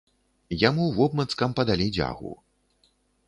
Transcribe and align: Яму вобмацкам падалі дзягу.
Яму 0.69 0.85
вобмацкам 0.99 1.53
падалі 1.59 1.87
дзягу. 1.97 2.31